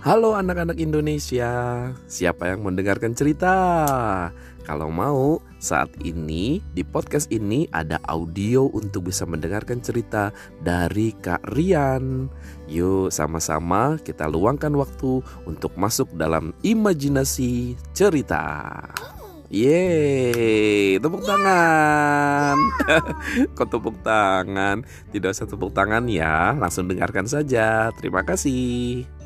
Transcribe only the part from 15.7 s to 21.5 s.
masuk dalam imajinasi cerita. Yeay, tepuk